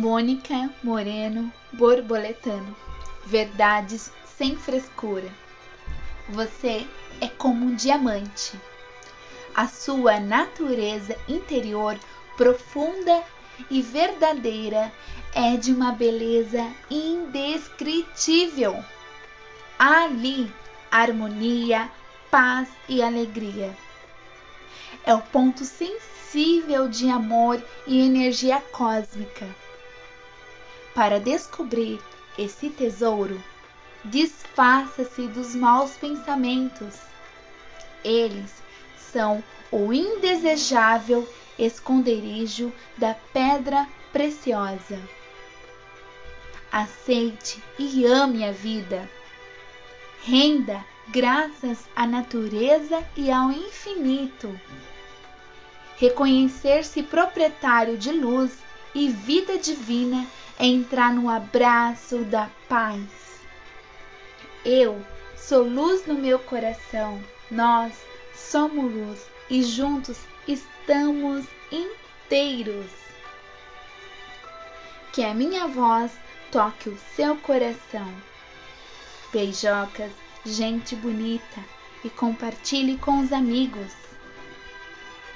[0.00, 2.74] Mônica Moreno Borboletano.
[3.26, 5.30] Verdades sem frescura.
[6.30, 6.86] Você
[7.20, 8.58] é como um diamante.
[9.54, 11.98] A sua natureza interior
[12.34, 13.22] profunda
[13.70, 14.90] e verdadeira
[15.34, 18.82] é de uma beleza indescritível.
[19.78, 20.50] Há ali
[20.90, 21.90] harmonia,
[22.30, 23.76] paz e alegria.
[25.04, 29.46] É o ponto sensível de amor e energia cósmica.
[30.94, 32.00] Para descobrir
[32.38, 33.42] esse tesouro,
[34.04, 36.98] desfaça-se dos maus pensamentos.
[38.02, 38.50] Eles
[38.96, 44.98] são o indesejável esconderijo da pedra preciosa.
[46.72, 49.08] Aceite e ame a vida.
[50.22, 54.58] Renda graças à natureza e ao infinito.
[55.96, 58.52] Reconhecer-se proprietário de luz
[58.94, 60.26] e vida divina
[60.60, 63.40] é entrar no abraço da paz.
[64.62, 65.02] Eu
[65.34, 67.18] sou luz no meu coração,
[67.50, 67.94] nós
[68.34, 72.90] somos luz e juntos estamos inteiros.
[75.14, 76.12] Que a minha voz
[76.52, 78.12] toque o seu coração.
[79.32, 80.12] Beijocas,
[80.44, 81.64] gente bonita,
[82.04, 84.09] e compartilhe com os amigos.